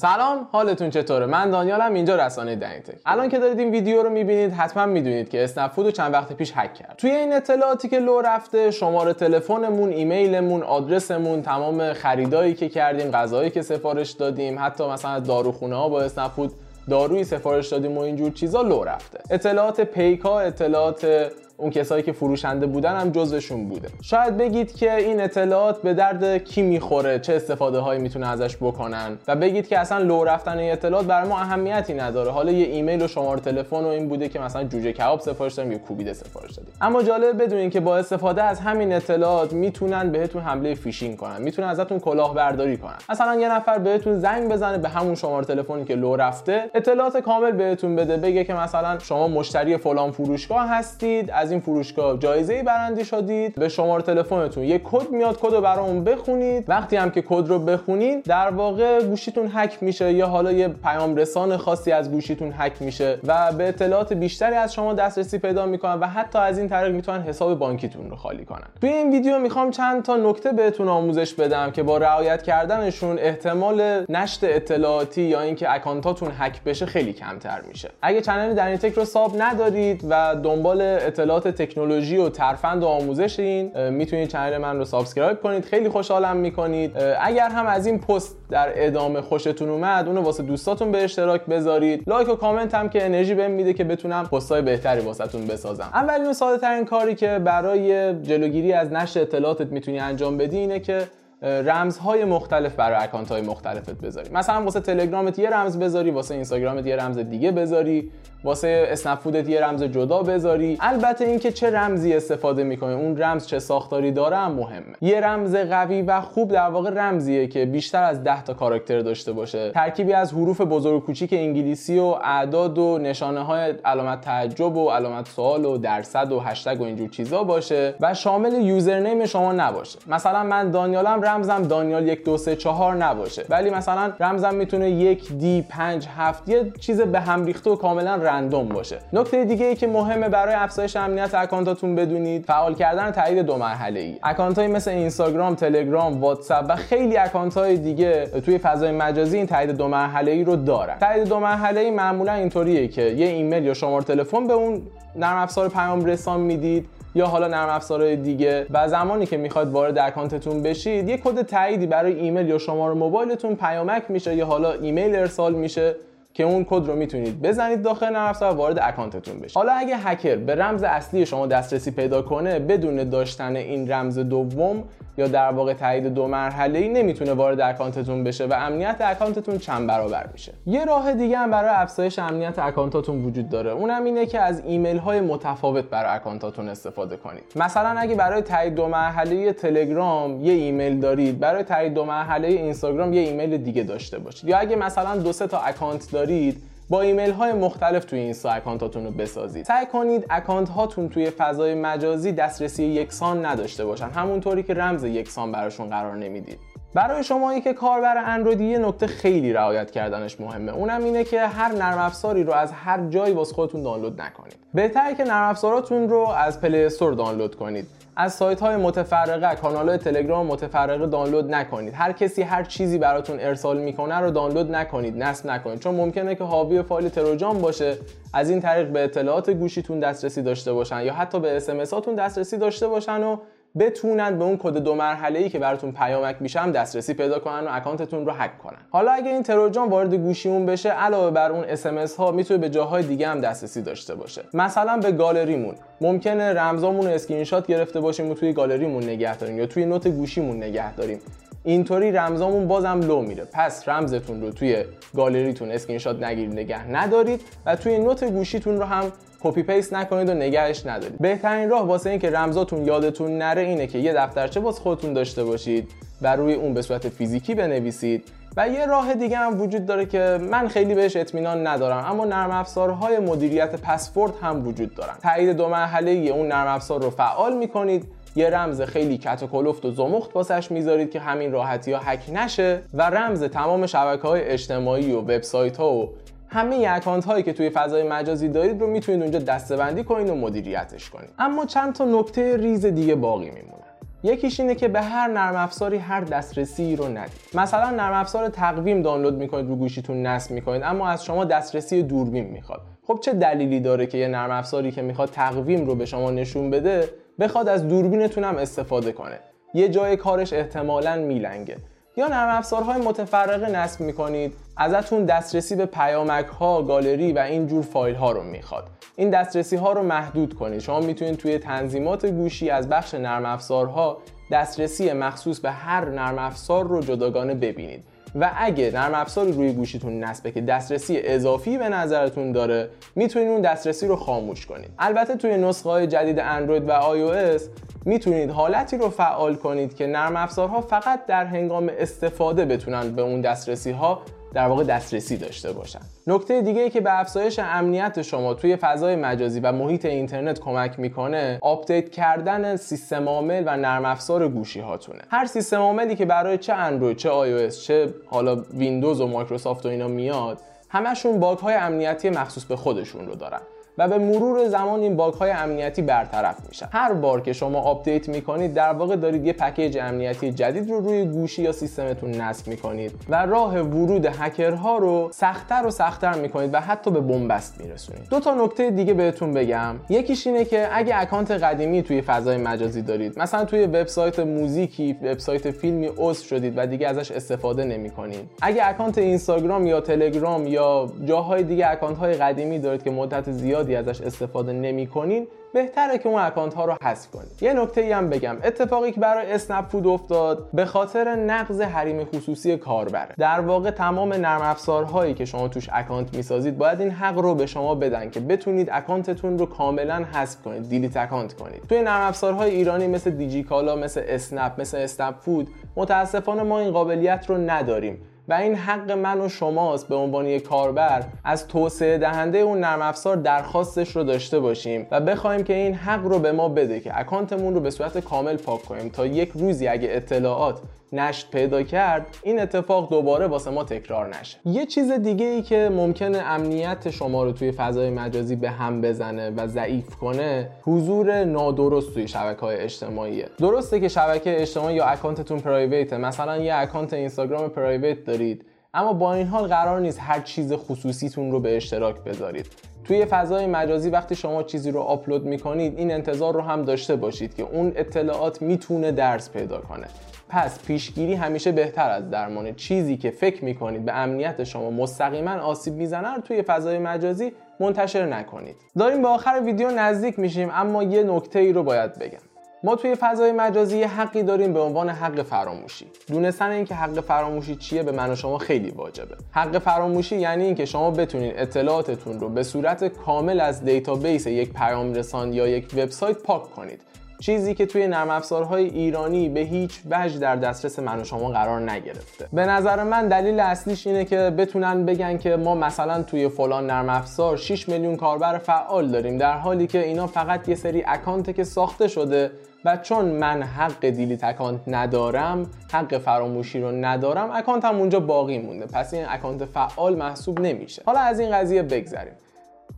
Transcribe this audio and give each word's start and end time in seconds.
سلام 0.00 0.48
حالتون 0.52 0.90
چطوره؟ 0.90 1.26
من 1.26 1.50
دانیالم 1.50 1.94
اینجا 1.94 2.16
رسانه 2.16 2.56
دنیتک 2.56 2.94
الان 3.06 3.28
که 3.28 3.38
دارید 3.38 3.58
این 3.58 3.70
ویدیو 3.70 4.02
رو 4.02 4.10
می‌بینید 4.10 4.52
حتما 4.52 4.86
می‌دونید 4.86 5.28
که 5.28 5.44
اسنپ 5.44 5.72
فود 5.72 5.90
چند 5.90 6.12
وقت 6.12 6.32
پیش 6.32 6.52
هک 6.56 6.74
شد 6.74 6.94
توی 6.98 7.10
این 7.10 7.32
اطلاعاتی 7.32 7.88
که 7.88 7.98
لو 7.98 8.20
رفته 8.20 8.70
شماره 8.70 9.12
تلفنمون 9.12 9.88
ایمیلمون 9.88 10.62
آدرسمون 10.62 11.42
تمام 11.42 11.92
خریدایی 11.92 12.54
که 12.54 12.68
کردیم 12.68 13.10
غذایی 13.10 13.50
که 13.50 13.62
سفارش 13.62 14.10
دادیم 14.10 14.58
حتی 14.60 14.88
مثلا 14.88 15.20
داروخونه 15.20 15.76
ها 15.76 15.88
با 15.88 16.02
اسنپ 16.02 16.30
فود 16.30 16.52
دارویی 16.90 17.24
سفارش 17.24 17.68
دادیم 17.68 17.98
و 17.98 18.00
اینجور 18.00 18.30
چیزا 18.30 18.62
لو 18.62 18.84
رفته. 18.84 19.18
اطلاعات 19.30 19.80
پیکا 19.80 20.40
اطلاعات 20.40 21.30
اون 21.60 21.70
کسایی 21.70 22.02
که 22.02 22.12
فروشنده 22.12 22.66
بودن 22.66 22.96
هم 22.96 23.10
جزشون 23.10 23.68
بوده. 23.68 23.88
شاید 24.02 24.36
بگید 24.36 24.74
که 24.74 24.96
این 24.96 25.20
اطلاعات 25.20 25.82
به 25.82 25.94
درد 25.94 26.36
کی 26.44 26.62
می‌خوره؟ 26.62 27.18
چه 27.18 27.34
استفاده 27.34 27.78
هایی 27.78 28.00
می‌تونه 28.00 28.28
ازش 28.28 28.56
بکنن؟ 28.56 29.18
و 29.28 29.36
بگید 29.36 29.68
که 29.68 29.78
اصلا 29.78 29.98
لو 29.98 30.24
رفتن 30.24 30.58
این 30.58 30.72
اطلاعات 30.72 31.06
برای 31.06 31.28
ما 31.28 31.38
اهمیتی 31.38 31.94
نداره. 31.94 32.30
حالا 32.30 32.52
یه 32.52 32.66
ایمیل 32.66 33.02
و 33.02 33.08
شماره 33.08 33.40
تلفن 33.40 33.76
و 33.76 33.86
این 33.86 34.08
بوده 34.08 34.28
که 34.28 34.38
مثلا 34.38 34.64
جوجه 34.64 34.92
کباب 34.92 35.20
سفارش 35.20 35.54
دادیم 35.54 35.72
یا 35.72 35.78
کوبیده 35.78 36.12
سفارش 36.12 36.50
دادیم. 36.50 36.72
اما 36.80 37.02
جالب 37.02 37.42
بدونین 37.42 37.70
که 37.70 37.80
با 37.80 37.96
استفاده 37.96 38.42
از 38.42 38.60
همین 38.60 38.92
اطلاعات 38.92 39.52
می‌تونن 39.52 40.12
بهتون 40.12 40.42
حمله 40.42 40.74
فیشینگ 40.74 41.16
کنن. 41.16 41.42
می‌تونن 41.42 41.68
ازتون 41.68 41.98
کلاهبرداری 41.98 42.76
کنن. 42.76 42.96
مثلا 43.08 43.34
یه 43.34 43.54
نفر 43.54 43.78
بهتون 43.78 44.18
زنگ 44.18 44.48
بزنه 44.52 44.78
به 44.78 44.88
همون 44.88 45.14
شماره 45.14 45.46
تلفنی 45.46 45.84
که 45.84 45.94
لو 45.94 46.16
رفته 46.16 46.70
اطلاعات 46.74 47.16
کامل 47.16 47.52
بهتون 47.52 47.96
بده. 47.96 48.16
بگه 48.16 48.44
که 48.44 48.54
مثلا 48.54 48.98
شما 48.98 49.28
مشتری 49.28 49.76
فلان 49.76 50.10
فروشگاه 50.10 50.68
هستید 50.68 51.30
از 51.30 51.49
این 51.50 51.60
فروشگاه 51.60 52.18
جایزه 52.18 52.54
ای 52.54 52.62
برنده 52.62 53.04
شدید. 53.04 53.54
به 53.54 53.68
شماره 53.68 54.02
تلفنتون 54.02 54.64
یه 54.64 54.78
کد 54.78 55.10
میاد 55.10 55.38
کد 55.40 55.52
رو 55.52 55.60
برامون 55.60 56.04
بخونید. 56.04 56.64
وقتی 56.68 56.96
هم 56.96 57.10
که 57.10 57.22
کد 57.22 57.48
رو 57.48 57.58
بخونید 57.58 58.24
در 58.24 58.50
واقع 58.50 59.02
گوشیتون 59.02 59.50
هک 59.54 59.82
میشه 59.82 60.12
یا 60.12 60.26
حالا 60.26 60.52
یه 60.52 60.68
پیام 60.68 61.16
رسان 61.16 61.56
خاصی 61.56 61.92
از 61.92 62.10
گوشیتون 62.10 62.54
هک 62.58 62.72
میشه 62.80 63.18
و 63.26 63.52
به 63.52 63.68
اطلاعات 63.68 64.12
بیشتری 64.12 64.54
از 64.54 64.74
شما 64.74 64.94
دسترسی 64.94 65.38
پیدا 65.38 65.66
می‌کنن 65.66 66.00
و 66.00 66.06
حتی 66.06 66.38
از 66.38 66.58
این 66.58 66.68
طریق 66.68 66.94
می‌تونن 66.94 67.22
حساب 67.22 67.58
بانکیتون 67.58 68.10
رو 68.10 68.16
خالی 68.16 68.44
کنن. 68.44 68.66
توی 68.80 68.90
این 68.90 69.10
ویدیو 69.10 69.38
می‌خوام 69.38 69.70
چند 69.70 70.02
تا 70.02 70.16
نکته 70.16 70.52
بهتون 70.52 70.88
آموزش 70.88 71.34
بدم 71.34 71.70
که 71.70 71.82
با 71.82 71.98
رعایت 71.98 72.42
کردنشون 72.42 73.18
احتمال 73.18 74.04
نشت 74.08 74.44
اطلاعاتی 74.44 75.22
یا 75.22 75.40
اینکه 75.40 75.74
اکانتاتون 75.74 76.30
هک 76.38 76.64
بشه 76.64 76.86
خیلی 76.86 77.12
کمتر 77.12 77.60
میشه. 77.68 77.90
اگه 78.02 78.20
channel 78.20 78.54
دنیتک 78.54 78.92
رو 78.92 79.04
sub 79.04 79.42
ندارید 79.42 80.04
و 80.10 80.36
دنبال 80.42 80.80
اطلاعات 80.80 81.39
تکنولوژی 81.46 82.16
و 82.16 82.28
ترفند 82.28 82.82
و 82.82 82.86
آموزشین 82.86 83.88
می‌تونید 83.90 84.28
channel 84.28 84.58
من 84.58 84.76
رو 84.76 84.84
subscribe 84.84 85.40
کنید. 85.40 85.64
خیلی 85.64 85.88
خوشحالم 85.88 86.36
می‌کنید. 86.36 86.92
اگر 87.20 87.48
هم 87.48 87.66
از 87.66 87.86
این 87.86 87.98
پست 87.98 88.36
در 88.50 88.72
ادامه 88.74 89.20
خوشتون 89.20 89.68
اومد 89.68 90.06
اونو 90.06 90.20
واسه 90.20 90.42
دوستاتون 90.42 90.92
به 90.92 91.04
اشتراک 91.04 91.46
بذارید. 91.46 92.02
لایک 92.06 92.28
و 92.28 92.34
کامنت 92.34 92.74
هم 92.74 92.88
که 92.88 93.06
انرژی 93.06 93.34
بهم 93.34 93.50
میده 93.50 93.72
که 93.72 93.84
بتونم 93.84 94.24
پستای 94.24 94.62
بهتری 94.62 95.00
واسهتون 95.00 95.46
بسازم. 95.46 95.90
اولین 95.94 96.30
و 96.30 96.32
ساده 96.32 96.58
ترین 96.58 96.84
کاری 96.84 97.14
که 97.14 97.38
برای 97.38 98.14
جلوگیری 98.22 98.72
از 98.72 98.92
نشت 98.92 99.20
اطلاعاتت 99.20 99.66
می‌تونی 99.66 99.98
انجام 99.98 100.36
بدی 100.36 100.58
اینه 100.58 100.80
که 100.80 101.02
رمزهای 101.42 102.24
مختلف 102.24 102.74
برای 102.74 103.04
اکانت 103.04 103.32
های 103.32 103.42
مختلفت 103.42 104.00
بذاری. 104.04 104.30
مثلا 104.32 104.62
واسه 104.62 104.80
تلگرامت 104.80 105.38
یه 105.38 105.50
رمز 105.50 105.78
بذاری 105.78 106.10
واسه 106.10 106.34
اینستاگرامت 106.34 106.86
یه 106.86 106.96
رمز 106.96 107.18
دیگه 107.18 107.52
بذاری 107.52 108.10
واسه 108.44 108.88
اسنپ 108.90 109.48
یه 109.48 109.64
رمز 109.64 109.82
جدا 109.82 110.22
بذاری. 110.22 110.76
البته 110.80 111.24
اینکه 111.24 111.52
چه 111.52 111.70
رمزی 111.70 112.14
استفاده 112.14 112.64
می‌کنه 112.64 112.92
اون 112.92 113.16
رمز 113.16 113.46
چه 113.46 113.58
ساختاری 113.58 114.12
داره 114.12 114.36
هم 114.36 114.52
مهمه. 114.52 114.96
یه 115.00 115.20
رمز 115.20 115.56
قوی 115.56 116.02
و 116.02 116.20
خوب 116.20 116.52
در 116.52 116.68
واقع 116.68 116.90
رمزیه 116.90 117.46
که 117.46 117.66
بیشتر 117.66 118.02
از 118.02 118.24
10 118.24 118.42
تا 118.42 118.54
کاراکتر 118.54 119.00
داشته 119.00 119.32
باشه. 119.32 119.70
ترکیبی 119.70 120.12
از 120.12 120.32
حروف 120.32 120.60
بزرگ 120.60 120.96
و 120.96 121.00
کوچیک 121.00 121.32
انگلیسی 121.32 121.98
و 121.98 122.04
اعداد 122.04 122.78
و 122.78 122.98
نشانه 122.98 123.40
های 123.40 123.74
علامت 123.84 124.20
تعجب 124.20 124.76
و 124.76 124.90
علامت 124.90 125.28
سوال 125.28 125.64
و 125.64 125.78
درصد 125.78 126.32
و 126.32 126.40
هشتگ 126.40 126.80
و 126.80 126.84
اینجور 126.84 127.08
چیزا 127.08 127.44
باشه 127.44 127.94
و 128.00 128.14
شامل 128.14 128.52
username 128.52 129.26
شما 129.26 129.52
نباشه. 129.52 129.98
مثلا 130.06 130.42
من 130.42 130.70
دانیالم 130.70 131.22
رمزم 131.30 131.62
دانیال 131.62 132.08
1 132.08 132.24
2 132.24 132.36
3 132.36 132.56
4 132.56 132.94
نباشه. 132.94 133.44
ولی 133.48 133.70
مثلا 133.70 134.12
رمزم 134.20 134.54
می‌تونه 134.54 134.90
1 134.90 135.32
D 135.32 135.64
5 135.68 136.08
7 136.16 136.48
یه 136.48 136.72
چیز 136.80 137.00
به 137.00 137.20
هم 137.20 137.44
ریخته 137.44 137.70
و 137.70 137.76
کاملا 137.76 138.14
random 138.14 138.68
باشه. 138.68 138.98
نکته 139.12 139.44
دیگه 139.44 139.66
ای 139.66 139.74
که 139.74 139.86
مهمه 139.86 140.28
برای 140.28 140.54
افزایش 140.54 140.96
امنیت 140.96 141.34
اکانتاتون 141.34 141.94
بدونید 141.94 142.44
فعال 142.44 142.74
کردن 142.74 143.10
تایید 143.10 143.38
دو 143.38 143.56
مرحله 143.56 144.00
ای 144.00 144.16
اکانت 144.22 144.58
های 144.58 144.68
مثل 144.68 144.90
اینستاگرام 144.90 145.54
تلگرام 145.54 146.20
واتساپ 146.20 146.64
و 146.68 146.76
خیلی 146.76 147.16
اکانت 147.16 147.56
های 147.56 147.76
دیگه 147.76 148.26
توی 148.26 148.58
فضای 148.58 148.92
مجازی 148.92 149.36
این 149.36 149.46
تایید 149.46 149.70
دو 149.70 149.88
مرحله 149.88 150.30
ای 150.30 150.44
رو 150.44 150.56
دارن. 150.56 150.98
تایید 150.98 151.28
دو 151.28 151.40
مرحله 151.40 151.80
ای 151.80 151.90
معمولا 151.90 152.32
اینطوریه 152.32 152.88
که 152.88 153.02
یه 153.02 153.26
ایمیل 153.26 153.64
یا 153.64 153.74
شماره 153.74 154.04
تلفن 154.04 154.46
به 154.46 154.52
اون 154.52 154.82
نرم 155.16 155.36
افزار 155.36 155.68
پیام 155.68 156.04
رسان 156.04 156.40
می‌دید. 156.40 156.88
یا 157.14 157.26
حالا 157.26 157.48
نرم 157.48 157.68
افزارهای 157.68 158.16
دیگه. 158.16 158.66
و 158.70 158.88
زمانی 158.88 159.26
که 159.26 159.36
می‌خواید 159.36 159.68
وارد 159.68 159.98
اکانتتون 159.98 160.62
بشید 160.62 161.08
یه 161.08 161.16
کد 161.16 161.42
تاییدی 161.42 161.86
برای 161.86 162.12
ایمیل 162.14 162.48
یا 162.48 162.58
شماره 162.58 162.94
موبایلتون 162.94 163.56
پیامک 163.56 164.02
میشه 164.08 164.36
یا 164.36 164.46
حالا 164.46 164.72
ایمیل 164.72 165.16
ارسال 165.16 165.54
میشه 165.54 165.94
که 166.34 166.44
اون 166.44 166.64
کد 166.64 166.86
رو 166.86 166.96
می‌تونید 166.96 167.42
بزنید 167.42 167.82
داخل 167.82 168.06
نرم 168.06 168.28
افزار 168.28 168.54
وارد 168.54 168.78
اکانتتون 168.82 169.38
بشید. 169.38 169.56
حالا 169.56 169.72
اگه 169.72 169.96
هکر 169.96 170.36
به 170.36 170.54
رمز 170.54 170.82
اصلی 170.82 171.26
شما 171.26 171.46
دسترسی 171.46 171.90
پیدا 171.90 172.22
کنه 172.22 172.58
بدون 172.58 173.08
داشتن 173.08 173.56
این 173.56 173.92
رمز 173.92 174.18
دوم 174.18 174.84
یا 175.20 175.28
در 175.28 175.52
واقع 175.52 175.74
تایید 175.74 176.06
دو 176.06 176.26
مرحله 176.28 176.78
ای 176.78 176.88
نمی‌تونه 176.88 177.32
وارد 177.32 177.60
اکانتتون 177.60 178.24
بشه 178.24 178.46
و 178.46 178.52
امنیت 178.52 178.96
اکانتتون 179.00 179.58
چند 179.58 179.86
برابر 179.86 180.26
میشه. 180.32 180.52
یه 180.66 180.84
راه 180.84 181.14
دیگه 181.14 181.38
هم 181.38 181.50
برای 181.50 181.70
افزایش 181.70 182.18
امنیت 182.18 182.58
اکانتاتون 182.58 183.24
وجود 183.24 183.48
داره. 183.48 183.70
اونم 183.70 184.04
اینه 184.04 184.26
که 184.26 184.40
از 184.40 184.62
ایمیل 184.66 184.98
های 184.98 185.20
متفاوت 185.20 185.84
برای 185.84 186.16
اکانتاتون 186.16 186.68
استفاده 186.68 187.16
کنید. 187.16 187.44
مثلا 187.56 188.00
اگه 188.00 188.14
برای 188.14 188.42
تایید 188.42 188.74
دو 188.74 188.88
مرحله 188.88 189.52
تلگرام 189.52 190.44
یه 190.44 190.52
ایمیل 190.52 191.00
دارید 191.00 191.40
برای 191.40 191.62
تایید 191.62 191.94
دو 191.94 192.04
مرحله 192.04 192.48
اینستاگرام 192.48 193.12
یه 193.12 193.20
ایمیل 193.20 193.56
دیگه 193.56 193.82
داشته 193.82 194.18
باشید. 194.18 194.48
یا 194.48 194.58
اگه 194.58 194.76
مثلا 194.76 195.16
دو 195.16 195.32
سه 195.32 195.46
تا 195.46 195.58
اکانت 195.58 196.10
دارید 196.12 196.62
با 196.90 197.00
ایمیل 197.00 197.30
های 197.30 197.52
مختلف 197.52 198.04
توی 198.04 198.18
اینستا 198.18 198.50
اکانتاتون 198.50 199.04
رو 199.04 199.10
بسازید. 199.10 199.64
سعی 199.64 199.86
کنید 199.86 200.26
اکانت 200.30 200.68
هاتون 200.68 201.08
توی 201.08 201.30
فضای 201.30 201.74
مجازی 201.74 202.32
دسترسی 202.32 202.84
یکسان 202.84 203.46
نداشته 203.46 203.84
باشن 203.84 204.10
همونطوری 204.10 204.62
که 204.62 204.74
رمز 204.74 205.04
یکسان 205.04 205.52
براشون 205.52 205.90
قرار 205.90 206.16
نمی‌دید. 206.16 206.58
برای 206.94 207.24
شمایی 207.24 207.60
که 207.60 207.72
کاربر 207.72 208.16
اندرویدید 208.26 208.64
یه 208.64 208.78
نکته 208.78 209.06
خیلی 209.06 209.52
رعایت 209.52 209.90
کردنش 209.90 210.40
مهمه. 210.40 210.72
اونم 210.72 211.04
اینه 211.04 211.24
که 211.24 211.40
هر 211.40 211.72
نرم 211.72 211.98
افزاری 211.98 212.44
رو 212.44 212.52
از 212.52 212.72
هر 212.72 213.08
جایی 213.08 213.34
واسه 213.34 213.54
خودتون 213.54 213.82
دانلود 213.82 214.20
نکنید. 214.20 214.56
بهتره 214.74 215.14
که 215.14 215.24
نرم 215.24 215.50
افزاراتون 215.50 216.08
رو 216.08 216.18
از 216.18 216.60
Play 216.60 216.84
Store 216.84 217.12
دانلود 217.12 217.54
کنید. 217.54 217.86
از 218.16 218.34
سایت 218.34 218.60
های 218.60 218.76
متفرقه 218.76 219.54
کانال 219.54 219.88
های 219.88 219.98
تلگرام 219.98 220.46
متفرقه 220.46 221.06
دانلود 221.06 221.54
نکنید. 221.54 221.94
هر 221.94 222.12
کسی 222.12 222.42
هر 222.42 222.64
چیزی 222.64 222.98
براتون 222.98 223.40
ارسال 223.40 223.78
می‌کنه 223.78 224.18
رو 224.18 224.30
دانلود 224.30 224.74
نکنید 224.74 225.22
نصب 225.22 225.46
نکنید. 225.46 225.78
چون 225.78 225.94
ممکنه 225.94 226.34
که 226.34 226.44
حاوی 226.44 226.82
فایل 226.82 227.08
تروجان 227.08 227.58
باشه 227.58 227.98
از 228.34 228.50
این 228.50 228.60
طریق 228.60 228.88
به 228.88 229.04
اطلاعات 229.04 229.50
گوشیتون 229.50 230.00
دسترسی 230.00 230.42
داشته 230.42 230.72
باشن 230.72 231.00
یا 231.00 231.14
حتی 231.14 231.40
به 231.40 231.56
SMS 231.56 231.70
هاتون 231.70 232.14
دسترسی 232.14 232.58
داشته 232.58 232.88
باشن 232.88 233.22
و 233.22 233.36
بتونن 233.78 234.38
به 234.38 234.44
اون 234.44 234.56
کد 234.56 234.76
دو 234.76 234.94
مرحله 234.94 235.38
ای 235.38 235.48
که 235.48 235.58
براتون 235.58 235.92
پیامک 235.92 236.36
میشه 236.40 236.60
هم 236.60 236.72
دسترسی 236.72 237.14
پیدا 237.14 237.38
کنن 237.38 237.66
و 237.66 237.68
اکانتتون 237.70 238.26
رو 238.26 238.32
هک 238.32 238.58
کنن. 238.58 238.78
حالا 238.90 239.12
اگه 239.12 239.30
این 239.30 239.42
تروجان 239.42 239.88
وارد 239.88 240.14
گوشیمون 240.14 240.66
بشه 240.66 240.88
علاوه 240.88 241.30
بر 241.30 241.52
اون 241.52 241.64
SMS 241.64 241.86
ها 242.16 242.30
می‌تونه 242.30 242.60
به 242.60 242.70
جاهای 242.70 243.02
دیگه 243.02 243.28
هم 243.28 243.40
دسترسی 243.40 243.82
داشته 243.82 244.14
باشه. 244.14 244.42
مثلا 244.54 244.96
به 244.96 245.12
گالریمون. 245.12 245.74
ممکنه 246.00 246.54
رمزامون 246.54 247.06
رو 247.06 247.12
اسکرین 247.12 247.44
شات 247.44 247.66
گرفته 247.66 248.00
باشیم 248.00 248.30
و 248.30 248.34
توی 248.34 248.52
گالریمون 248.52 249.04
نگه 249.04 249.36
داریم 249.36 249.58
یا 249.58 249.66
توی 249.66 249.84
note 249.84 250.08
گوشیمون 250.08 250.56
نگه 250.56 250.94
داریم. 250.94 251.18
اینطوری 251.64 252.12
رمزامون 252.12 252.68
بازم 252.68 253.00
لو 253.00 253.22
میره. 253.22 253.44
پس 253.52 253.88
رمزتون 253.88 254.40
رو 254.40 254.50
توی 254.50 254.84
گالریتون 255.16 255.70
اسکرین 255.70 255.98
شات 255.98 256.22
نگیرید 256.22 256.52
نگه 256.52 256.88
ندارید 256.88 257.40
و 257.66 257.76
توی 257.76 257.98
note 257.98 258.24
گوشیتون 258.24 258.76
رو 258.78 258.84
هم 258.84 259.12
copy 259.42 259.62
paste 259.62 259.94
نکنید 259.94 260.28
و 260.28 260.34
نگهش 260.34 260.86
ندارید. 260.86 261.18
بهترین 261.18 261.70
راه 261.70 261.86
واسه 261.86 262.10
اینکه 262.10 262.30
رمزاتون 262.30 262.84
یادتون 262.84 263.38
نره 263.38 263.62
اینه 263.62 263.86
که 263.86 263.98
یه 263.98 264.12
دفترچه 264.12 264.60
واسه 264.60 264.80
خودتون 264.80 265.12
داشته 265.12 265.44
باشید 265.44 265.88
و 266.22 266.36
روی 266.36 266.54
اون 266.54 266.74
به 266.74 266.82
صورت 266.82 267.08
فیزیکی 267.08 267.54
بنویسید 267.54 268.24
و 268.56 268.68
یه 268.68 268.86
راه 268.86 269.14
دیگه 269.14 269.36
هم 269.36 269.60
وجود 269.60 269.86
داره 269.86 270.06
که 270.06 270.38
من 270.50 270.68
خیلی 270.68 270.94
بهش 270.94 271.16
اطمینان 271.16 271.66
ندارم 271.66 272.04
اما 272.10 272.24
نرم 272.24 272.50
افزارهای 272.50 273.18
مدیریت 273.18 273.80
پسورد 273.80 274.32
هم 274.42 274.66
وجود 274.66 274.94
دارن. 274.94 275.14
تایید 275.22 275.56
دو 275.56 275.68
مرحله 275.68 276.10
اون 276.10 276.48
نرم 276.48 276.74
افزار 276.74 277.02
رو 277.02 277.10
فعال 277.10 277.56
می‌کنید 277.56 278.04
یه 278.36 278.50
رمز 278.50 278.80
خیلی 278.80 279.18
کت 279.18 279.42
و 279.42 279.46
کلفت 279.46 279.84
و 279.84 279.90
زمخت 279.90 280.36
واسش 280.36 280.70
می‌ذارید 280.70 281.10
که 281.10 281.20
همین 281.20 281.52
راحتی 281.52 281.92
ها 281.92 282.00
هک 282.04 282.20
نشه 282.32 282.82
و 282.94 283.02
رمز 283.02 283.42
تمام 283.42 283.86
شبکه 283.86 284.28
های 284.28 284.42
اجتماعی 284.42 285.12
و 285.12 285.18
وبسایت 285.18 285.76
ها 285.76 285.92
و 285.92 286.08
همه 286.52 286.86
اکانت 286.88 287.24
هایی 287.24 287.42
که 287.42 287.52
توی 287.52 287.70
فضای 287.70 288.02
مجازی 288.02 288.48
دارید 288.48 288.80
رو 288.80 288.86
می‌تونید 288.86 289.22
اونجا 289.22 289.38
دستبندی 289.38 290.04
کنید 290.04 290.30
و 290.30 290.34
مدیریتش 290.34 291.10
کنید 291.10 291.30
اما 291.38 291.66
چند 291.66 291.94
تا 291.94 292.04
نکته 292.04 292.56
ریز 292.56 292.86
دیگه 292.86 293.14
باقی 293.14 293.50
میمونه. 293.50 293.80
یکیش 294.22 294.60
اینه 294.60 294.74
که 294.74 294.88
به 294.88 295.00
هر 295.02 295.28
نرم 295.28 295.56
افزاری 295.56 295.98
هر 295.98 296.20
دسترسی 296.20 296.96
رو 296.96 297.08
ندید. 297.08 297.40
مثلا 297.54 297.90
نرم 297.90 298.14
افزار 298.14 298.48
تقویم 298.48 299.02
دانلود 299.02 299.34
می‌کنید 299.34 299.68
رو 299.68 299.76
گوشیتون 299.76 300.26
نصب 300.26 300.50
می‌کنید 300.50 300.82
اما 300.84 301.08
از 301.08 301.24
شما 301.24 301.44
دسترسی 301.44 302.02
دوربین 302.02 302.44
می‌خواد. 302.44 302.80
خب 303.06 303.18
چه 303.22 303.32
دلیلی 303.32 303.80
داره 303.80 304.06
که 304.06 304.18
یه 304.18 304.28
نرم 304.28 304.50
افزاری 304.50 304.92
که 304.92 305.02
می‌خواد 305.02 305.28
تقویم 305.30 305.86
رو 305.86 305.94
به 305.94 306.06
شما 306.06 306.30
نشون 306.30 306.70
بده 306.70 307.08
بخواد 307.40 307.68
از 307.68 307.88
دوربینتون 307.88 308.44
هم 308.44 308.56
استفاده 308.56 309.12
کنه؟ 309.12 309.38
یه 309.74 309.88
جای 309.88 310.16
کارش 310.16 310.52
احتمالا 310.52 311.16
میلنگه. 311.16 311.76
یا 312.20 312.28
نرم 312.28 312.48
افزارهای 312.48 313.00
متفرقه 313.00 313.70
نصب 313.70 314.00
می‌کنید 314.00 314.52
ازتون 314.76 315.24
دسترسی 315.24 315.76
به 315.76 315.86
پیامک 315.86 316.46
ها 316.46 316.82
گالری 316.82 317.32
و 317.32 317.38
اینجور 317.38 317.82
فایل 317.82 318.14
ها 318.14 318.32
رو 318.32 318.42
می‌خواد. 318.42 318.84
این 319.16 319.30
دسترسی 319.30 319.76
ها 319.76 319.92
رو 319.92 320.02
محدود 320.02 320.54
کنید. 320.54 320.80
شما 320.80 321.00
می‌تونید 321.00 321.36
توی 321.36 321.58
تنظیمات 321.58 322.26
گوشی 322.26 322.70
از 322.70 322.88
بخش 322.88 323.14
نرم 323.14 323.46
افزارها 323.46 324.18
دسترسی 324.50 325.12
مخصوص 325.12 325.60
به 325.60 325.70
هر 325.70 326.04
نرم 326.04 326.38
افزار 326.38 326.86
رو 326.86 327.00
جداگانه 327.00 327.54
ببینید. 327.54 328.04
و 328.34 328.50
اگه 328.56 328.90
نرم 328.94 329.14
افزاری 329.14 329.52
روی 329.52 329.72
گوشیتون 329.72 330.24
نصبه 330.24 330.50
که 330.50 330.60
دسترسی 330.60 331.20
اضافی 331.24 331.78
به 331.78 331.88
نظرتون 331.88 332.52
داره 332.52 332.90
می‌تونید 333.16 333.48
اون 333.48 333.60
دسترسی 333.60 334.06
رو 334.06 334.16
خاموش 334.16 334.66
کنید. 334.66 334.90
البته 334.98 335.36
توی 335.36 335.56
نسخه 335.56 335.88
های 335.88 336.06
جدید 336.06 336.38
اندروید 336.38 336.88
و 336.88 337.00
iOS 337.00 337.62
می‌تونید 338.04 338.50
حالتی 338.50 338.96
رو 338.96 339.08
فعال 339.10 339.54
کنید 339.54 339.94
که 339.94 340.06
نرم 340.06 340.36
افزارها 340.36 340.80
فقط 340.80 341.26
در 341.26 341.44
هنگام 341.44 341.90
استفاده 341.98 342.64
بتونن 342.64 343.12
به 343.12 343.22
اون 343.22 343.40
دسترسی 343.40 343.90
ها 343.90 344.22
در 344.54 344.66
واقع 344.66 344.84
دسترسی 344.84 345.36
داشته 345.36 345.72
باشن. 345.72 346.00
نکته 346.26 346.62
دیگه 346.62 346.80
ای 346.80 346.90
که 346.90 347.00
به 347.00 347.20
افزایش 347.20 347.58
امنیت 347.58 348.22
شما 348.22 348.54
توی 348.54 348.76
فضای 348.76 349.16
مجازی 349.16 349.60
و 349.60 349.72
محیط 349.72 350.04
اینترنت 350.04 350.60
کمک 350.60 351.00
می‌کنه 351.00 351.58
آپدیت 351.62 352.10
کردن 352.10 352.76
سیستم 352.76 353.28
عامل 353.28 353.62
و 353.66 353.76
نرم 353.76 354.04
افزار 354.04 354.48
گوشی 354.48 354.80
هاتونه. 354.80 355.22
هر 355.30 355.46
سیستم 355.46 355.80
عاملی 355.80 356.16
که 356.16 356.24
برای 356.26 356.58
چه 356.58 356.72
اندروید 356.72 357.16
چه 357.16 357.28
iOS 357.28 357.74
چه 357.74 358.14
حالا 358.26 358.64
ویندوز 358.74 359.20
و 359.20 359.26
مایکروسافت 359.26 359.86
و 359.86 359.88
اینا 359.88 360.08
میاد 360.08 360.60
همشون 360.88 361.40
باگ 361.40 361.58
های 361.58 361.74
امنیتی 361.74 362.30
مخصوص 362.30 362.64
به 362.64 362.76
خودشون 362.76 363.26
رو 363.26 363.34
دارن. 363.34 363.60
و 364.00 364.08
به 364.08 364.18
مرور 364.18 364.68
زمان 364.68 365.00
این 365.00 365.16
باگ 365.16 365.34
های 365.34 365.50
امنیتی 365.50 366.02
برطرف 366.02 366.56
میشن. 366.68 366.88
هر 366.92 367.12
بار 367.12 367.40
که 367.40 367.52
شما 367.52 367.80
آپدیت 367.80 368.28
می‌کنید 368.28 368.74
در 368.74 368.92
واقع 368.92 369.16
دارید 369.16 369.46
یه 369.46 369.52
package 369.52 369.98
امنیتی 369.98 370.52
جدید 370.52 370.90
رو 370.90 371.00
روی 371.00 371.24
گوشی 371.24 371.62
یا 371.62 371.72
سیستمتون 371.72 372.30
نصب 372.30 372.68
می‌کنید 372.68 373.12
و 373.28 373.46
راه 373.46 373.80
ورود 373.80 374.26
هکرها 374.26 374.98
رو 374.98 375.28
سختتر 375.32 375.86
و 375.86 375.90
سختتر 375.90 376.34
می‌کنید 376.34 376.74
و 376.74 376.80
حتی 376.80 377.10
به 377.10 377.20
بنبست 377.20 377.80
میرسونید. 377.80 378.28
دو 378.30 378.40
تا 378.40 378.54
نکته 378.54 378.90
دیگه 378.90 379.14
بهتون 379.14 379.54
بگم. 379.54 379.96
یکیش 380.08 380.46
اینه 380.46 380.64
که 380.64 380.88
اگه 380.92 381.20
اکانت 381.20 381.50
قدیمی 381.50 382.02
توی 382.02 382.22
فضای 382.22 382.56
مجازی 382.56 383.02
دارید 383.02 383.38
مثلا 383.38 383.64
توی 383.64 383.86
وبسایت 383.86 384.38
موزیکی 384.38 385.12
وبسایت 385.12 385.70
فیلمی 385.70 386.10
عضو 386.16 386.44
شدید 386.44 386.74
و 386.76 386.86
دیگه 386.86 387.08
ازش 387.08 387.30
استفاده 387.30 387.84
نمی‌کنید. 387.84 388.50
اگه 388.62 388.88
اکانت 388.88 389.18
اینستاگرام 389.18 389.86
یا 389.86 390.00
تلگرام 390.00 390.66
یا 390.66 391.06
جاهای 391.24 391.62
دیگه 391.62 391.90
اکانت 391.90 392.18
های 392.18 392.34
قدیمی 392.34 392.78
دارید 392.78 393.02
که 393.02 393.10
مدت 393.10 393.50
زیادی 393.50 393.89
ازش 393.94 394.20
استفاده 394.20 394.72
نمی‌کنین 394.72 395.46
بهتره 395.74 396.18
که 396.18 396.28
اون 396.28 396.40
اکانت 396.40 396.74
ها 396.74 396.84
رو 396.84 396.96
حذف 397.02 397.30
کنید 397.30 397.62
یه 397.62 397.72
نکته 397.72 398.00
ای 398.00 398.12
هم 398.12 398.30
بگم 398.30 398.56
اتفاقی 398.64 399.12
که 399.12 399.20
برای 399.20 399.52
اسنپ 399.52 399.88
فود 399.88 400.06
افتاد 400.06 400.70
به 400.72 400.84
خاطر 400.84 401.34
نقض 401.34 401.80
حریم 401.80 402.24
خصوصی 402.24 402.76
کاربره 402.76 403.34
در 403.38 403.60
واقع 403.60 403.90
تمام 403.90 404.32
نرم 404.32 404.62
افزارهایی 404.62 405.34
که 405.34 405.44
شما 405.44 405.68
توش 405.68 405.88
اکانت 405.92 406.36
می‌سازید 406.36 406.78
باید 406.78 407.00
این 407.00 407.10
حق 407.10 407.38
رو 407.38 407.54
به 407.54 407.66
شما 407.66 407.94
بدن 407.94 408.30
که 408.30 408.40
بتونید 408.40 408.88
اکانتتون 408.92 409.58
رو 409.58 409.66
کاملا 409.66 410.24
حذف 410.32 410.62
کنید 410.62 410.88
delete 410.88 411.16
account 411.16 411.52
کنید. 411.52 411.82
توی 411.88 412.02
نرم 412.02 412.28
افزارهای 412.28 412.70
ایرانی 412.70 413.06
مثل 413.06 413.30
دیجیکالا 413.30 413.96
مثل 413.96 414.22
اسنپ 414.26 414.80
مثل 414.80 414.98
اسنپ 414.98 415.34
فود 415.38 415.68
متاسفانه 415.96 416.62
ما 416.62 416.78
این 416.78 416.90
قابلیت 416.90 417.44
رو 417.48 417.56
نداریم. 417.56 418.18
و 418.50 418.52
این 418.52 418.74
حق 418.74 419.10
من 419.10 419.40
و 419.40 419.48
شماست 419.48 420.08
به 420.08 420.14
عنوان 420.14 420.46
یک 420.46 420.62
کاربر. 420.62 421.22
از 421.44 421.68
توسعه 421.68 422.18
دهنده 422.18 422.58
اون 422.58 422.80
نرم 422.80 423.02
افزار 423.02 423.36
درخواستش 423.36 424.16
رو 424.16 424.24
داشته 424.24 424.60
باشیم 424.60 425.06
و 425.10 425.20
بخوایم 425.20 425.62
که 425.64 425.74
این 425.74 425.94
حق 425.94 426.24
رو 426.24 426.38
به 426.38 426.52
ما 426.52 426.68
بده 426.68 427.00
که 427.00 427.20
اکانتمون 427.20 427.74
رو 427.74 427.80
به 427.80 427.90
صورت 427.90 428.18
کامل 428.18 428.56
پاک 428.56 428.82
کنیم 428.82 429.08
تا 429.08 429.26
یک 429.26 429.50
روزی 429.54 429.88
اگه 429.88 430.08
اطلاعات 430.10 430.78
نشت 431.12 431.50
پیدا 431.50 431.82
کرد 431.82 432.26
این 432.42 432.60
اتفاق 432.60 433.10
دوباره 433.10 433.46
واسه 433.46 433.70
ما 433.70 433.84
تکرار 433.84 434.28
نشه. 434.28 434.58
یه 434.64 434.86
چیز 434.86 435.12
دیگه 435.12 435.46
ای 435.46 435.62
که 435.62 435.90
ممکنه 435.92 436.38
امنیت 436.38 437.10
شما 437.10 437.44
رو 437.44 437.52
توی 437.52 437.72
فضای 437.72 438.10
مجازی 438.10 438.56
به 438.56 438.70
هم 438.70 439.00
بزنه 439.00 439.50
و 439.50 439.66
ضعیف 439.66 440.16
کنه 440.16 440.70
حضور 440.82 441.44
نادرست 441.44 442.14
توی 442.14 442.28
شبکه 442.28 442.60
های 442.60 442.76
اجتماعیه. 442.76 443.48
درسته 443.58 444.00
که 444.00 444.08
شبکه 444.08 444.62
اجتماعی 444.62 444.94
یا 444.94 445.04
اکانتتون 445.04 445.60
private 445.60 446.04
ه. 446.04 446.16
مثلا 446.16 446.58
یه 446.58 446.74
اکانت 446.74 447.12
اینستاگرام 447.12 447.68
private 447.68 448.24
دارید. 448.24 448.64
اما 448.94 449.12
با 449.12 449.34
این 449.34 449.46
حال 449.46 449.66
قرار 449.68 450.00
نیست 450.00 450.18
هر 450.22 450.40
چیز 450.40 450.72
خصوصیتون 450.72 451.52
رو 451.52 451.60
به 451.60 451.76
اشتراک 451.76 452.24
بذارید. 452.24 452.66
توی 453.04 453.24
فضای 453.24 453.66
مجازی 453.66 454.10
وقتی 454.10 454.34
شما 454.34 454.62
چیزی 454.62 454.90
رو 454.90 455.00
آپلود 455.00 455.44
می‌کنید 455.44 455.98
این 455.98 456.12
انتظار 456.12 456.54
رو 456.54 456.60
هم 456.60 456.82
داشته 456.82 457.16
باشید 457.16 457.54
که 457.54 457.62
اون 457.62 457.92
اطلاعات 457.96 458.62
می‌تونه 458.62 459.12
درز 459.12 459.50
پیدا 459.50 459.78
کنه. 459.78 460.06
پس 460.50 460.84
پیشگیری 460.86 461.34
همیشه 461.34 461.72
بهتر 461.72 462.10
از 462.10 462.30
درمانه. 462.30 462.72
چیزی 462.72 463.16
که 463.16 463.30
فکر 463.30 463.64
می‌کنید 463.64 464.04
به 464.04 464.12
امنیت 464.12 464.64
شما 464.64 464.90
مستقیما 464.90 465.50
آسیب 465.50 465.94
می‌زنه 465.94 466.34
رو 466.34 466.40
توی 466.40 466.62
فضای 466.62 466.98
مجازی 466.98 467.52
منتشر 467.80 468.26
نکنید. 468.26 468.76
داریم 468.98 469.22
به 469.22 469.28
آخر 469.28 469.62
ویدیو 469.64 469.90
نزدیک 469.90 470.38
میشیم 470.38 470.70
اما 470.72 471.02
یه 471.02 471.22
نکته 471.22 471.58
ای 471.58 471.72
رو 471.72 471.82
باید 471.82 472.18
بگم. 472.18 472.38
ما 472.84 472.96
توی 472.96 473.14
فضای 473.14 473.52
مجازی 473.52 474.02
حقی 474.02 474.42
داریم 474.42 474.72
به 474.72 474.80
عنوان 474.80 475.08
حق 475.08 475.42
فراموشی. 475.42 476.06
دونستن 476.28 476.70
اینکه 476.70 476.94
حق 476.94 477.20
فراموشی 477.20 477.76
چیه 477.76 478.02
به 478.02 478.12
من 478.12 478.30
و 478.30 478.34
شما 478.36 478.58
خیلی 478.58 478.90
واجبه. 478.90 479.36
حق 479.50 479.78
فراموشی 479.78 480.36
یعنی 480.36 480.64
اینکه 480.64 480.84
شما 480.84 481.10
بتونید 481.10 481.54
اطلاعاتتون 481.56 482.40
رو 482.40 482.48
به 482.48 482.62
صورت 482.62 483.04
کامل 483.04 483.60
از 483.60 483.84
دیتابیس 483.84 484.46
یک 484.46 484.72
پیام 484.72 485.14
رسان 485.14 485.52
یا 485.52 485.66
یک 485.66 485.88
وبسایت 485.96 486.38
پاک 486.38 486.62
کنید. 486.62 487.00
چیزی 487.40 487.74
که 487.74 487.86
توی 487.86 488.08
نرم 488.08 488.30
افزارهای 488.30 488.84
ایرانی 488.84 489.48
به 489.48 489.60
هیچ 489.60 490.00
وجه 490.10 490.38
در 490.38 490.56
دسترس 490.56 490.98
من 490.98 491.20
و 491.20 491.24
شما 491.24 491.48
قرار 491.48 491.90
نگرفته. 491.90 492.48
به 492.52 492.66
نظر 492.66 493.02
من 493.02 493.28
دلیل 493.28 493.60
اصلیش 493.60 494.06
اینه 494.06 494.24
که 494.24 494.36
بتونن 494.36 495.06
بگن 495.06 495.38
که 495.38 495.56
ما 495.56 495.74
مثلا 495.74 496.22
توی 496.22 496.48
فلان 496.48 496.86
نرم 496.86 497.08
افزار 497.08 497.56
6 497.56 497.88
میلیون 497.88 498.16
کاربر 498.16 498.58
فعال 498.58 499.08
داریم 499.08 499.38
در 499.38 499.58
حالی 499.58 499.86
که 499.86 500.04
اینا 500.04 500.26
فقط 500.26 500.68
یه 500.68 500.74
سری 500.74 501.04
اکانت 501.06 501.54
که 501.54 501.64
ساخته 501.64 502.08
شده 502.08 502.50
و 502.84 502.96
چون 502.96 503.24
من 503.24 503.62
حق 503.62 504.06
delete 504.06 504.44
account 504.44 504.80
ندارم 504.86 505.70
حق 505.92 506.18
فراموشی 506.18 506.80
رو 506.80 506.90
ندارم 506.90 507.50
اکانتم 507.50 507.96
اونجا 507.96 508.20
باقی 508.20 508.58
مونده. 508.58 508.86
پس 508.86 509.14
این 509.14 509.24
اکانت 509.28 509.64
فعال 509.64 510.16
محسوب 510.16 510.60
نمیشه. 510.60 511.02
حالا 511.06 511.20
از 511.20 511.40
این 511.40 511.50
قضیه 511.50 511.82
بگذریم. 511.82 512.32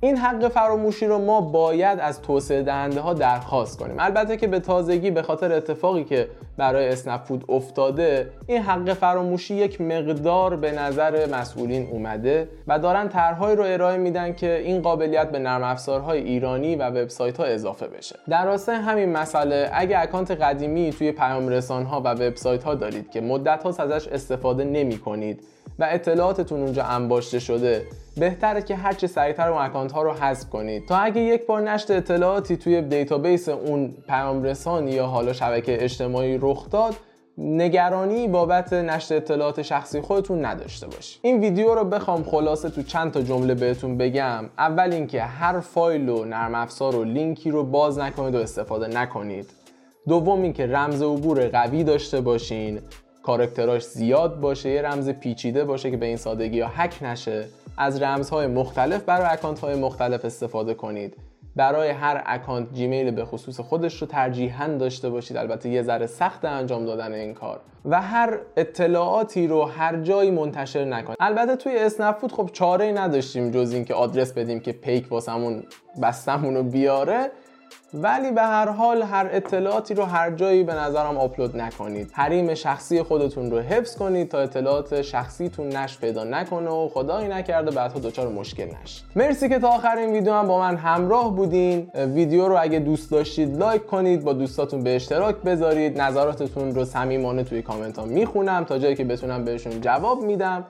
این 0.05 0.17
حق 0.17 0.49
فراموشی 0.49 1.07
رو 1.07 1.19
ما 1.19 1.41
باید 1.41 1.99
از 1.99 2.23
توسعه 2.23 2.63
دهنده 2.63 3.01
ها 3.01 3.15
درخواست 3.15 3.79
کنیم. 3.79 3.97
البته 3.99 4.37
که 4.37 4.47
به 4.47 4.61
تازگی 4.61 5.11
به 5.11 5.23
خاطر 5.23 5.53
اتفاقی 5.53 6.05
که 6.05 6.29
برای 6.57 6.89
اسنپ 6.89 7.23
فود 7.23 7.45
افتاده 7.49 8.31
این 8.47 8.63
حق 8.63 8.93
فراموشی 8.93 9.55
یک 9.55 9.81
مقدار 9.81 10.57
به 10.57 10.73
نظر 10.73 11.27
مسئولین 11.27 11.89
اومده 11.91 12.49
و 12.67 12.79
دارن 12.79 13.09
طرحهایی 13.09 13.57
رو 13.57 13.65
ارائه 13.67 13.97
میدن 13.97 14.33
که 14.33 14.59
این 14.59 14.83
قابلیت 14.83 15.31
به 15.31 15.39
نرم 15.39 15.63
افزارهای 15.63 16.21
ایرانی 16.21 16.77
و 16.77 16.83
وبسایت 16.83 17.37
ها 17.37 17.45
اضافه 17.45 17.87
بشه. 17.87 18.17
در 18.29 18.47
راستای 18.47 18.77
همین 18.77 19.13
مسئله 19.13 19.71
اگه 19.73 19.99
اکانت 19.99 20.31
قدیمی 20.31 20.91
توی 20.91 21.13
پیام 21.13 21.49
رسان 21.49 21.85
ها 21.85 22.01
و 22.01 22.09
وبسایت 22.09 22.65
ها 22.65 22.75
دارید 22.75 23.11
که 23.11 23.21
مدت 23.21 23.63
هاست 23.63 23.81
ازش 23.81 24.09
استفاده 24.09 24.65
نمی 24.65 24.99
کنید 24.99 25.43
و 25.83 25.87
اطلاعاتتون 25.91 26.61
اونجا 26.61 26.85
انباشته 26.85 27.39
شده. 27.39 27.87
بهتره 28.17 28.63
که 28.63 28.77
هرچه 28.77 29.07
سریعتر 29.07 29.49
اون 29.49 29.63
اکانت 29.63 29.93
ها 29.93 30.03
رو 30.03 30.13
حذف 30.13 30.51
کنید. 30.51 30.89
تا 30.89 30.97
اگه 30.97 31.21
یک 31.21 31.47
بار 31.47 31.61
نشت 31.61 31.91
اطلاعاتی 31.91 32.57
توی 32.57 32.83
دیتابیس 32.83 33.49
اون 33.49 33.95
پیام 34.09 34.43
رسان 34.43 34.89
یا 34.89 35.07
حالا 35.07 35.33
شبکه 35.33 35.85
اجتماعی 35.85 36.39
رخ 36.39 36.71
داد 36.71 36.95
نگرانی 37.39 38.29
بابت 38.29 38.73
نشر 38.73 39.17
اطلاعات 39.17 39.63
شخصی 39.63 40.01
خودتون 40.01 40.45
نداشته 40.45 40.87
باشید. 40.87 41.19
این 41.23 41.41
ویدیو 41.41 41.75
رو 41.75 41.85
بخوام 41.85 42.23
خلاصه 42.23 42.71
تو 42.71 42.83
چند 42.83 43.13
تا 43.13 43.23
جمله 43.23 43.55
بهتون 43.55 43.99
بگم. 43.99 44.45
اول 44.59 44.93
اینکه 44.93 45.23
هر 45.23 45.61
فایل 45.61 46.09
و 46.09 46.25
نرم 46.25 46.55
افزار 46.55 46.97
و 46.97 47.05
لینکی 47.05 47.51
رو 47.51 47.65
باز 47.65 47.99
نکنید 47.99 48.35
و 48.35 48.39
استفاده 48.39 48.87
نکنید. 48.87 49.51
دوم 50.09 50.43
اینکه 50.43 50.67
رمز 50.67 51.03
عبور 51.03 51.49
قوی 51.49 51.85
داشته 51.85 52.21
باشین. 52.21 52.81
کارکتراش 53.23 53.83
زیاد 53.83 54.41
باشه 54.41 54.71
یه 54.71 54.83
رمز 54.83 55.09
پیچیده 55.09 55.65
باشه 55.65 55.91
که 55.91 55.97
به 55.97 56.07
این 56.07 56.17
سادگی 56.17 56.57
یا 56.57 56.69
هک 56.69 57.03
نشه. 57.03 57.45
از 57.79 58.03
رمزهای 58.03 58.47
مختلف 58.47 59.03
برای 59.03 59.27
اکانت 59.27 59.59
های 59.59 59.75
مختلف 59.75 60.25
استفاده 60.25 60.75
کنید. 60.75 61.17
برای 61.57 61.91
هر 61.91 62.23
اکانت 62.27 62.75
جیمیل 62.75 63.11
به 63.11 63.25
خصوص 63.25 63.61
خودش 63.61 64.03
رو 64.03 64.07
ترجیحاً 64.07 64.67
داشته 64.69 65.11
باشید. 65.11 65.37
البته 65.37 65.69
یه 65.69 65.83
ذره 65.83 66.07
سخت 66.07 66.45
انجام 66.45 66.85
دادن 66.85 67.13
این 67.13 67.35
کار. 67.35 67.61
و 67.85 68.03
هر 68.03 68.39
اطلاعاتی 68.57 69.47
رو 69.47 69.65
هر 69.65 69.97
جایی 69.97 70.31
منتشر 70.31 70.85
نکنید. 70.85 71.17
البته 71.21 71.57
توی 71.57 71.79
اسنپ 71.79 72.19
فود 72.19 72.33
خب 72.33 72.51
چاره 72.53 72.93
نداشتیم 72.93 73.51
جز 73.51 73.73
اینکه 73.73 73.95
آدرس 73.95 74.33
بدیم 74.33 74.61
که 74.61 74.73
پیک 74.73 75.13
واسمون 75.13 75.63
بستمون 76.03 76.55
رو 76.55 76.63
بیاره. 76.63 77.31
ولی 77.95 78.31
به 78.31 78.43
هر 78.43 78.69
حال 78.69 79.03
هر 79.03 79.29
اطلاعاتی 79.33 79.95
رو 79.95 80.05
هر 80.05 80.31
جایی 80.31 80.63
به 80.63 80.75
نظرم 80.75 81.17
آپلود 81.17 81.57
نکنید. 81.57 82.11
حریم 82.13 82.55
شخصی 82.55 83.03
خودتون 83.03 83.51
رو 83.51 83.59
حفظ 83.59 83.97
کنید 83.97 84.29
تا 84.29 84.39
اطلاعات 84.39 85.03
شخصیتون 85.03 85.77
نشت 85.77 85.99
پیدا 85.99 86.25
نکنه 86.25 86.71
و 86.71 86.89
خدایی 86.89 87.29
نکرده 87.29 87.71
بعدها 87.71 87.99
دچار 88.01 88.29
مشکل 88.29 88.67
نشید 88.83 89.05
مرسی 89.17 89.49
که 89.49 89.59
تا 89.59 89.69
آخر 89.69 89.97
این 89.97 90.13
ویدیو 90.13 90.33
هم 90.33 90.47
با 90.47 90.59
من 90.59 90.77
همراه 90.77 91.37
بودین. 91.37 91.91
ویدیو 91.95 92.49
رو 92.49 92.57
اگه 92.61 92.79
دوست 92.79 93.11
داشتید 93.11 93.57
لایک 93.57 93.87
کنید 93.87 94.25
با 94.25 94.33
دوستاتون 94.33 94.83
به 94.83 94.97
اشتراک 94.97 95.37
بذارید. 95.37 96.01
نظراتتون 96.01 96.75
رو 96.75 96.85
صمیمانه 96.85 97.45
توی 97.45 97.63
کامنت 97.63 97.99
ها 97.99 98.05
می‌خونم 98.05 98.65
تا 98.65 98.79
جایی 98.79 98.95
که 98.95 99.05
بتونم 99.05 99.45
بهشون 99.45 99.81
جواب 99.81 100.23
میدم. 100.23 100.65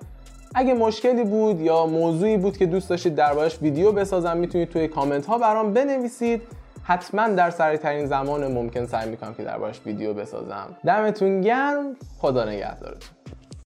اگه 0.55 0.75
مشکلی 0.75 1.25
بود 1.25 1.61
یا 1.61 1.87
موضوعی 1.87 2.37
بود 2.37 2.57
که 2.57 2.67
دوست 2.67 2.91
داشتید 2.91 3.15
دربارش 3.15 3.63
ویدیو 3.63 3.93
بسازم 3.93 4.37
می‌تونید 4.37 4.69
توی 4.69 4.89
کامنت 4.89 5.27
ها 5.27 5.39
برام 5.39 5.73
بنویسید. 5.73 6.43
حتما 6.85 7.29
در 7.29 7.51
سریع 7.51 7.77
ترین 7.77 8.07
زمان 8.07 8.53
ممکن 8.53 8.87
سعی 8.87 9.11
می‌کنم 9.11 9.35
که 9.35 9.45
دربارش 9.45 9.81
ویدیو 9.87 10.15
بسازم. 10.15 10.77
دمتون 10.85 11.41
گرم. 11.41 11.97
خدا 12.19 12.45
نگهدارتون. 12.45 13.22